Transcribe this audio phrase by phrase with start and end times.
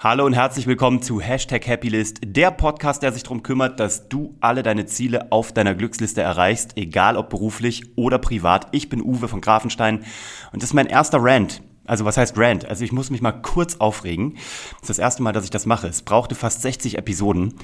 [0.00, 4.36] Hallo und herzlich willkommen zu Hashtag Happylist, der Podcast, der sich darum kümmert, dass du
[4.38, 8.68] alle deine Ziele auf deiner Glücksliste erreichst, egal ob beruflich oder privat.
[8.70, 10.04] Ich bin Uwe von Grafenstein
[10.52, 11.62] und das ist mein erster Rant.
[11.84, 12.64] Also was heißt Rant?
[12.64, 14.34] Also ich muss mich mal kurz aufregen.
[14.34, 15.88] Das ist das erste Mal, dass ich das mache.
[15.88, 17.54] Es brauchte fast 60 Episoden,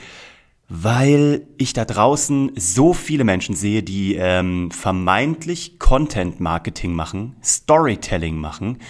[0.69, 8.81] weil ich da draußen so viele Menschen sehe, die ähm, vermeintlich Content-Marketing machen, Storytelling machen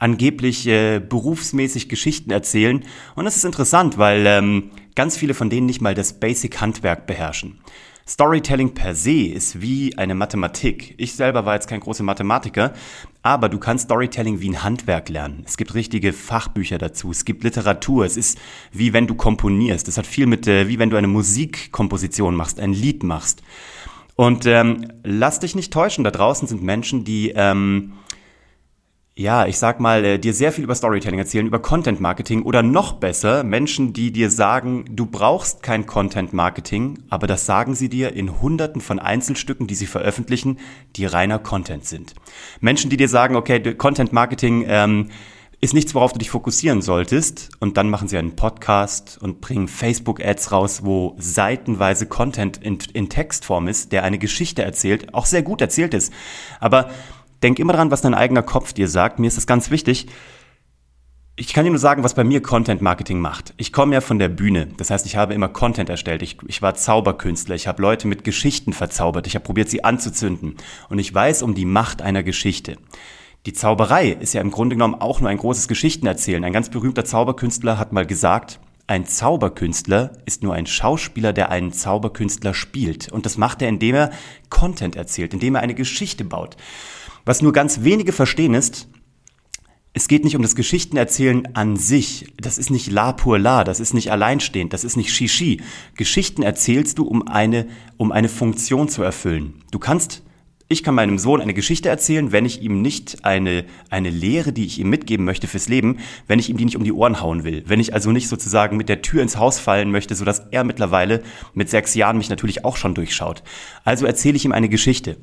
[0.00, 2.84] angeblich äh, berufsmäßig Geschichten erzählen.
[3.14, 7.60] Und das ist interessant, weil ähm, ganz viele von denen nicht mal das Basic-Handwerk beherrschen.
[8.08, 10.94] Storytelling per se ist wie eine Mathematik.
[10.96, 12.72] Ich selber war jetzt kein großer Mathematiker,
[13.22, 15.44] aber du kannst Storytelling wie ein Handwerk lernen.
[15.46, 18.36] Es gibt richtige Fachbücher dazu, es gibt Literatur, es ist
[18.72, 19.86] wie wenn du komponierst.
[19.86, 23.42] Es hat viel mit, äh, wie wenn du eine Musikkomposition machst, ein Lied machst.
[24.16, 27.92] Und ähm, lass dich nicht täuschen, da draußen sind Menschen, die ähm,
[29.20, 32.62] ja, ich sag mal, äh, dir sehr viel über Storytelling erzählen, über Content Marketing oder
[32.62, 37.90] noch besser, Menschen, die dir sagen, du brauchst kein Content Marketing, aber das sagen sie
[37.90, 40.58] dir in hunderten von Einzelstücken, die sie veröffentlichen,
[40.96, 42.14] die reiner Content sind.
[42.60, 45.10] Menschen, die dir sagen, okay, Content Marketing ähm,
[45.60, 47.50] ist nichts, worauf du dich fokussieren solltest.
[47.60, 53.10] Und dann machen sie einen Podcast und bringen Facebook-Ads raus, wo seitenweise Content in, in
[53.10, 56.10] Textform ist, der eine Geschichte erzählt, auch sehr gut erzählt ist.
[56.58, 56.88] Aber
[57.42, 59.18] denk immer dran, was dein eigener Kopf dir sagt.
[59.18, 60.06] Mir ist das ganz wichtig.
[61.36, 63.54] Ich kann dir nur sagen, was bei mir Content Marketing macht.
[63.56, 64.68] Ich komme ja von der Bühne.
[64.76, 66.20] Das heißt, ich habe immer Content erstellt.
[66.20, 67.54] Ich, ich war Zauberkünstler.
[67.54, 69.26] Ich habe Leute mit Geschichten verzaubert.
[69.26, 70.56] Ich habe probiert, sie anzuzünden.
[70.90, 72.76] Und ich weiß um die Macht einer Geschichte.
[73.46, 76.44] Die Zauberei ist ja im Grunde genommen auch nur ein großes Geschichtenerzählen.
[76.44, 81.72] Ein ganz berühmter Zauberkünstler hat mal gesagt, ein Zauberkünstler ist nur ein Schauspieler, der einen
[81.72, 83.10] Zauberkünstler spielt.
[83.12, 84.10] Und das macht er, indem er
[84.48, 86.56] Content erzählt, indem er eine Geschichte baut.
[87.24, 88.88] Was nur ganz wenige verstehen ist,
[89.92, 92.32] es geht nicht um das Geschichtenerzählen an sich.
[92.40, 95.62] Das ist nicht la pur la, das ist nicht alleinstehend, das ist nicht shishi.
[95.96, 97.66] Geschichten erzählst du, um eine,
[97.96, 99.62] um eine Funktion zu erfüllen.
[99.72, 100.22] Du kannst,
[100.72, 104.64] ich kann meinem Sohn eine Geschichte erzählen, wenn ich ihm nicht eine, eine Lehre, die
[104.64, 105.98] ich ihm mitgeben möchte fürs Leben,
[106.28, 107.64] wenn ich ihm die nicht um die Ohren hauen will.
[107.66, 111.24] Wenn ich also nicht sozusagen mit der Tür ins Haus fallen möchte, sodass er mittlerweile
[111.54, 113.42] mit sechs Jahren mich natürlich auch schon durchschaut.
[113.84, 115.16] Also erzähle ich ihm eine Geschichte.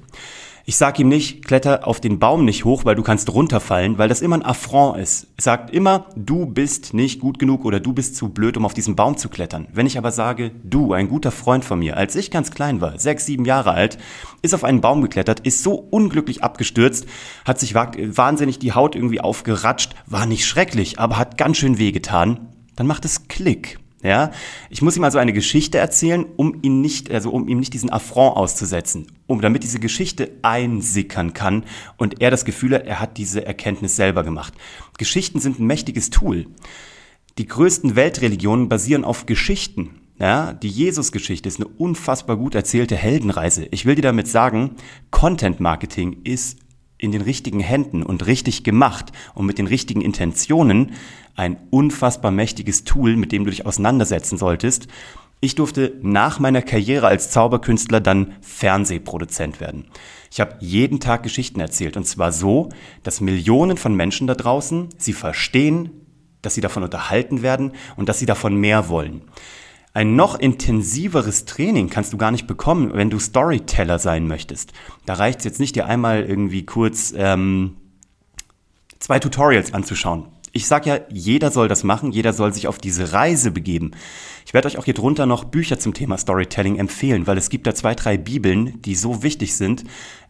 [0.70, 4.10] Ich sag ihm nicht, kletter auf den Baum nicht hoch, weil du kannst runterfallen, weil
[4.10, 5.28] das immer ein Affront ist.
[5.38, 8.74] Es sagt immer, du bist nicht gut genug oder du bist zu blöd, um auf
[8.74, 9.70] diesen Baum zu klettern.
[9.72, 13.00] Wenn ich aber sage, du, ein guter Freund von mir, als ich ganz klein war,
[13.00, 13.98] sechs, sieben Jahre alt,
[14.42, 17.06] ist auf einen Baum geklettert, ist so unglücklich abgestürzt,
[17.46, 22.50] hat sich wahnsinnig die Haut irgendwie aufgeratscht, war nicht schrecklich, aber hat ganz schön wehgetan,
[22.76, 23.80] dann macht es Klick.
[24.04, 24.30] Ja,
[24.70, 27.90] ich muss ihm also eine Geschichte erzählen, um ihn nicht, also um ihm nicht diesen
[27.90, 31.64] Affront auszusetzen, um damit diese Geschichte einsickern kann
[31.98, 34.54] und er das Gefühl hat, er hat diese Erkenntnis selber gemacht.
[35.00, 36.46] Geschichten sind ein mächtiges Tool.
[37.40, 40.02] Die größten Weltreligionen basieren auf Geschichten.
[40.20, 43.68] Ja, die Jesus-Geschichte ist eine unfassbar gut erzählte Heldenreise.
[43.70, 44.76] Ich will dir damit sagen,
[45.12, 46.58] Content Marketing ist
[46.98, 50.94] in den richtigen Händen und richtig gemacht und mit den richtigen Intentionen
[51.36, 54.88] ein unfassbar mächtiges Tool, mit dem du dich auseinandersetzen solltest.
[55.40, 59.86] Ich durfte nach meiner Karriere als Zauberkünstler dann Fernsehproduzent werden.
[60.32, 62.70] Ich habe jeden Tag Geschichten erzählt und zwar so,
[63.04, 65.92] dass Millionen von Menschen da draußen sie verstehen,
[66.42, 69.22] dass sie davon unterhalten werden und dass sie davon mehr wollen.
[69.98, 74.72] Ein noch intensiveres Training kannst du gar nicht bekommen, wenn du Storyteller sein möchtest.
[75.08, 77.78] Da reicht es jetzt nicht, dir einmal irgendwie kurz ähm,
[79.00, 83.14] zwei Tutorials anzuschauen ich sage ja, jeder soll das machen, jeder soll sich auf diese
[83.14, 83.92] Reise begeben.
[84.46, 87.68] Ich werde euch auch hier drunter noch Bücher zum Thema Storytelling empfehlen, weil es gibt
[87.68, 89.84] da zwei, drei Bibeln, die so wichtig sind.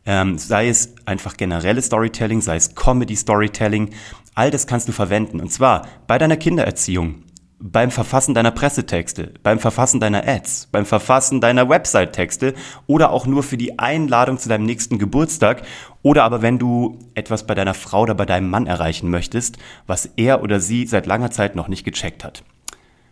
[0.05, 3.91] Ähm, sei es einfach generelles Storytelling, sei es Comedy Storytelling,
[4.35, 5.39] all das kannst du verwenden.
[5.39, 7.23] Und zwar bei deiner Kindererziehung,
[7.59, 12.53] beim Verfassen deiner Pressetexte, beim Verfassen deiner Ads, beim Verfassen deiner Website-Texte
[12.85, 15.63] oder auch nur für die Einladung zu deinem nächsten Geburtstag
[16.03, 19.57] oder aber wenn du etwas bei deiner Frau oder bei deinem Mann erreichen möchtest,
[19.87, 22.43] was er oder sie seit langer Zeit noch nicht gecheckt hat.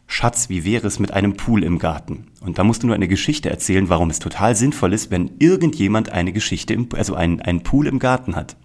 [0.08, 2.28] Schatz, wie wäre es mit einem Pool im Garten?
[2.40, 6.12] Und da musst du nur eine Geschichte erzählen, warum es total sinnvoll ist, wenn irgendjemand
[6.12, 8.56] eine Geschichte, im, also einen, einen Pool im Garten hat.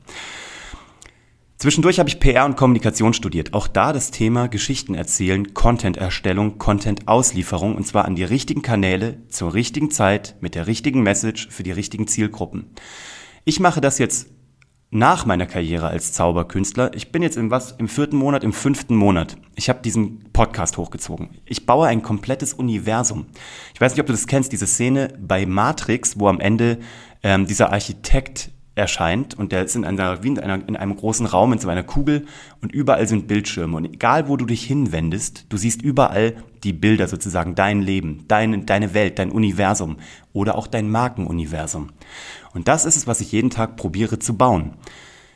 [1.61, 3.53] Zwischendurch habe ich PR und Kommunikation studiert.
[3.53, 9.53] Auch da das Thema Geschichten erzählen, Content-Erstellung, Content-Auslieferung und zwar an die richtigen Kanäle, zur
[9.53, 12.71] richtigen Zeit, mit der richtigen Message für die richtigen Zielgruppen.
[13.45, 14.31] Ich mache das jetzt
[14.89, 16.95] nach meiner Karriere als Zauberkünstler.
[16.95, 19.37] Ich bin jetzt im was im vierten Monat, im fünften Monat.
[19.55, 21.29] Ich habe diesen Podcast hochgezogen.
[21.45, 23.27] Ich baue ein komplettes Universum.
[23.75, 26.79] Ich weiß nicht, ob du das kennst, diese Szene bei Matrix, wo am Ende
[27.23, 31.26] ähm, dieser Architekt erscheint und der ist in, einer, wie in, einer, in einem großen
[31.26, 32.26] Raum, in so einer Kugel
[32.62, 37.08] und überall sind Bildschirme und egal wo du dich hinwendest, du siehst überall die Bilder
[37.08, 39.96] sozusagen, dein Leben, deine, deine Welt, dein Universum
[40.32, 41.90] oder auch dein Markenuniversum.
[42.55, 44.75] Und das ist es, was ich jeden Tag probiere zu bauen.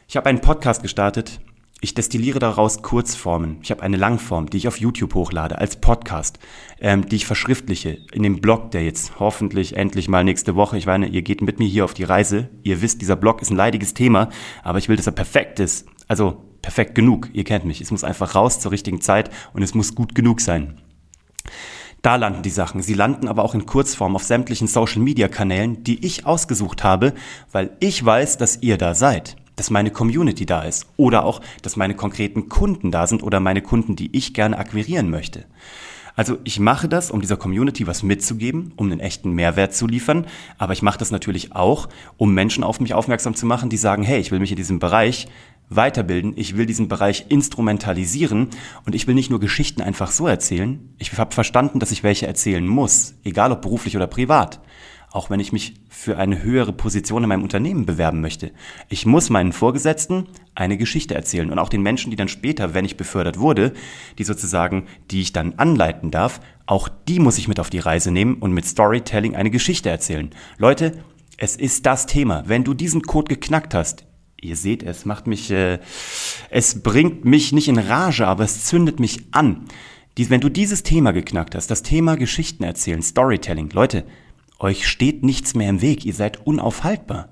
[0.08, 1.40] Ich habe einen Podcast gestartet,
[1.81, 3.59] ich destilliere daraus Kurzformen.
[3.62, 6.38] Ich habe eine Langform, die ich auf YouTube hochlade als Podcast,
[6.81, 10.87] ähm, die ich verschriftliche in dem Blog, der jetzt hoffentlich endlich mal nächste Woche, ich
[10.87, 12.49] meine, ihr geht mit mir hier auf die Reise.
[12.62, 14.31] Ihr wisst, dieser Blog ist ein leidiges Thema,
[14.62, 15.87] aber ich will, dass er perfekt ist.
[16.09, 17.29] Also perfekt genug.
[17.35, 17.81] Ihr kennt mich.
[17.82, 20.81] Es muss einfach raus zur richtigen Zeit und es muss gut genug sein.
[22.00, 22.82] Da landen die Sachen.
[22.82, 27.12] Sie landen aber auch in Kurzform auf sämtlichen Social-Media-Kanälen, die ich ausgesucht habe,
[27.53, 31.76] weil ich weiß, dass ihr da seid dass meine Community da ist oder auch, dass
[31.76, 35.44] meine konkreten Kunden da sind oder meine Kunden, die ich gerne akquirieren möchte.
[36.16, 40.26] Also ich mache das, um dieser Community was mitzugeben, um einen echten Mehrwert zu liefern,
[40.58, 44.04] aber ich mache das natürlich auch, um Menschen auf mich aufmerksam zu machen, die sagen,
[44.04, 45.26] hey, ich will mich in diesem Bereich
[45.70, 48.48] weiterbilden, ich will diesen Bereich instrumentalisieren.
[48.86, 52.26] Und ich will nicht nur Geschichten einfach so erzählen, ich habe verstanden, dass ich welche
[52.26, 54.60] erzählen muss, egal ob beruflich oder privat
[55.14, 58.50] auch wenn ich mich für eine höhere Position in meinem Unternehmen bewerben möchte.
[58.88, 60.26] Ich muss meinen Vorgesetzten
[60.56, 63.72] eine Geschichte erzählen und auch den Menschen, die dann später, wenn ich befördert wurde,
[64.19, 68.11] die sozusagen, die ich dann anleiten darf, auch die muss ich mit auf die Reise
[68.11, 70.31] nehmen und mit Storytelling eine Geschichte erzählen.
[70.58, 70.94] Leute,
[71.37, 72.43] es ist das Thema.
[72.46, 74.05] Wenn du diesen Code geknackt hast,
[74.40, 75.78] ihr seht, es macht mich, äh,
[76.50, 79.66] es bringt mich nicht in Rage, aber es zündet mich an.
[80.16, 84.05] Dies, wenn du dieses Thema geknackt hast, das Thema Geschichten erzählen, Storytelling, Leute,
[84.58, 87.28] euch steht nichts mehr im Weg, ihr seid unaufhaltbar.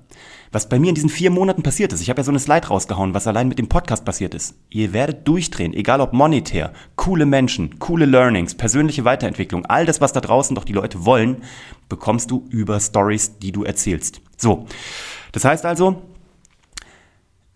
[0.51, 2.67] Was bei mir in diesen vier Monaten passiert ist, ich habe ja so eine Slide
[2.67, 4.53] rausgehauen, was allein mit dem Podcast passiert ist.
[4.69, 10.13] Ihr werdet durchdrehen, egal ob monetär, coole Menschen, coole Learnings, persönliche Weiterentwicklung, all das, was
[10.13, 11.37] da draußen doch die Leute wollen,
[11.89, 14.21] bekommst du über Stories, die du erzählst.
[14.37, 14.67] So,
[15.31, 16.03] das heißt also,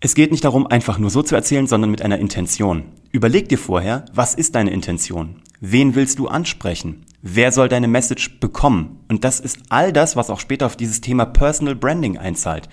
[0.00, 2.84] es geht nicht darum, einfach nur so zu erzählen, sondern mit einer Intention.
[3.12, 5.42] Überleg dir vorher, was ist deine Intention?
[5.60, 7.04] Wen willst du ansprechen?
[7.20, 9.00] Wer soll deine Message bekommen?
[9.08, 12.68] Und das ist all das, was auch später auf dieses Thema Personal Branding einzahlt.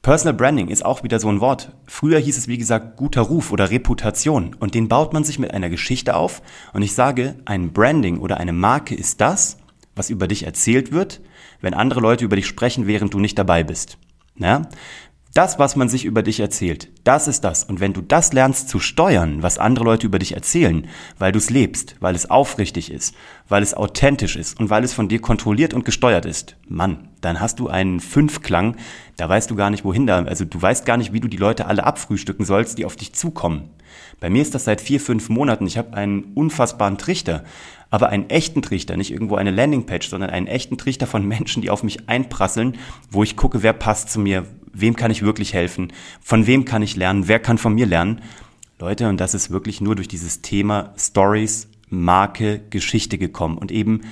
[0.00, 1.72] Personal Branding ist auch wieder so ein Wort.
[1.86, 4.54] Früher hieß es, wie gesagt, guter Ruf oder Reputation.
[4.58, 6.40] Und den baut man sich mit einer Geschichte auf.
[6.72, 9.58] Und ich sage, ein Branding oder eine Marke ist das,
[9.94, 11.20] was über dich erzählt wird,
[11.60, 13.98] wenn andere Leute über dich sprechen, während du nicht dabei bist.
[14.36, 14.62] Ja?
[15.36, 17.62] Das, was man sich über dich erzählt, das ist das.
[17.62, 20.88] Und wenn du das lernst zu steuern, was andere Leute über dich erzählen,
[21.18, 23.14] weil du es lebst, weil es aufrichtig ist,
[23.46, 27.38] weil es authentisch ist und weil es von dir kontrolliert und gesteuert ist, Mann, dann
[27.38, 28.76] hast du einen Fünfklang,
[29.18, 31.36] da weißt du gar nicht, wohin da, also du weißt gar nicht, wie du die
[31.36, 33.68] Leute alle abfrühstücken sollst, die auf dich zukommen.
[34.20, 35.66] Bei mir ist das seit vier, fünf Monaten.
[35.66, 37.44] Ich habe einen unfassbaren Trichter,
[37.90, 41.68] aber einen echten Trichter, nicht irgendwo eine Landingpage, sondern einen echten Trichter von Menschen, die
[41.68, 42.78] auf mich einprasseln,
[43.10, 44.46] wo ich gucke, wer passt zu mir,
[44.80, 48.22] wem kann ich wirklich helfen, von wem kann ich lernen, wer kann von mir lernen.
[48.78, 53.58] Leute, und das ist wirklich nur durch dieses Thema Stories, Marke, Geschichte gekommen.
[53.58, 54.02] Und eben,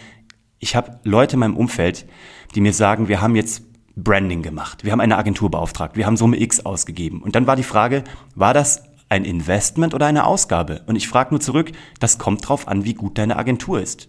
[0.59, 2.07] ich habe Leute in meinem Umfeld,
[2.55, 3.63] die mir sagen, wir haben jetzt
[3.97, 7.23] Branding gemacht, wir haben eine Agentur beauftragt, wir haben Summe X ausgegeben.
[7.23, 8.03] Und dann war die Frage,
[8.35, 10.83] war das ein Investment oder eine Ausgabe?
[10.87, 11.71] Und ich frage nur zurück,
[12.01, 14.09] das kommt drauf an, wie gut deine Agentur ist.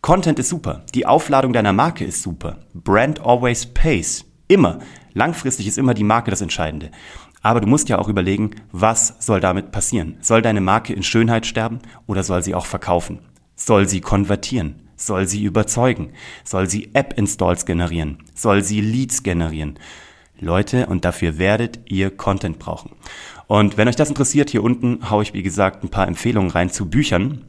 [0.00, 2.58] Content ist super, die Aufladung deiner Marke ist super.
[2.74, 4.24] Brand always pays.
[4.52, 4.80] Immer.
[5.14, 6.90] Langfristig ist immer die Marke das Entscheidende.
[7.40, 10.18] Aber du musst ja auch überlegen, was soll damit passieren?
[10.20, 13.20] Soll deine Marke in Schönheit sterben oder soll sie auch verkaufen?
[13.56, 14.90] Soll sie konvertieren?
[14.94, 16.12] Soll sie überzeugen?
[16.44, 18.18] Soll sie App-Installs generieren?
[18.34, 19.78] Soll sie Leads generieren?
[20.38, 22.90] Leute, und dafür werdet ihr Content brauchen.
[23.46, 26.68] Und wenn euch das interessiert, hier unten haue ich, wie gesagt, ein paar Empfehlungen rein
[26.68, 27.46] zu Büchern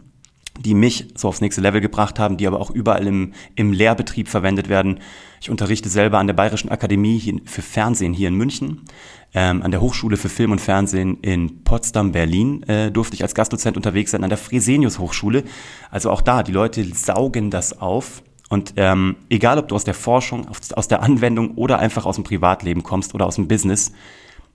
[0.59, 4.27] die mich so aufs nächste Level gebracht haben, die aber auch überall im, im Lehrbetrieb
[4.27, 4.99] verwendet werden.
[5.41, 8.81] Ich unterrichte selber an der Bayerischen Akademie für Fernsehen hier in München,
[9.33, 13.33] ähm, an der Hochschule für Film und Fernsehen in Potsdam, Berlin äh, durfte ich als
[13.33, 15.43] Gastdozent unterwegs sein, an der Fresenius Hochschule.
[15.89, 18.21] Also auch da, die Leute saugen das auf.
[18.49, 22.23] Und ähm, egal, ob du aus der Forschung, aus der Anwendung oder einfach aus dem
[22.23, 23.91] Privatleben kommst oder aus dem Business,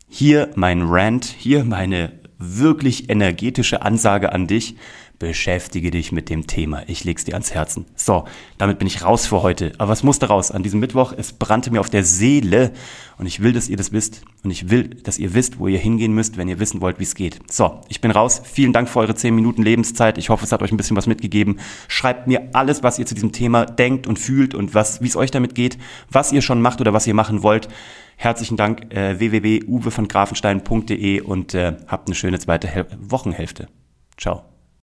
[0.09, 4.77] hier mein Rant, hier meine wirklich energetische Ansage an dich
[5.19, 6.83] beschäftige dich mit dem Thema.
[6.87, 7.87] Ich leg's dir ans Herzen.
[7.97, 8.25] So,
[8.57, 9.73] damit bin ich raus für heute.
[9.79, 10.51] Aber was musste raus?
[10.51, 12.73] An diesem Mittwoch, es brannte mir auf der Seele
[13.19, 15.79] und ich will, dass ihr das wisst und ich will, dass ihr wisst, wo ihr
[15.79, 17.41] hingehen müsst, wenn ihr wissen wollt, wie es geht.
[17.51, 18.41] So, ich bin raus.
[18.45, 20.19] Vielen Dank für eure 10 Minuten Lebenszeit.
[20.19, 21.59] Ich hoffe, es hat euch ein bisschen was mitgegeben.
[21.89, 25.17] Schreibt mir alles, was ihr zu diesem Thema denkt und fühlt und was, wie es
[25.17, 25.79] euch damit geht,
[26.11, 27.69] was ihr schon macht oder was ihr machen wollt.
[28.17, 33.69] Herzlichen Dank, äh, www.uwe von grafenstein.de und äh, habt eine schöne zweite Hel Wochenhälfte.
[34.17, 34.58] Ciao.